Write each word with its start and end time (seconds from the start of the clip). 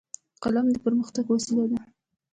قلم 0.43 0.67
د 0.71 0.75
پرمختګ 0.85 1.25
وسیله 1.33 1.65
ده 1.71 1.81